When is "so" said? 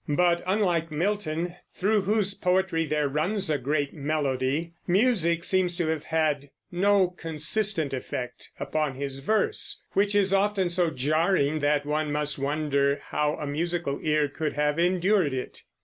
10.71-10.89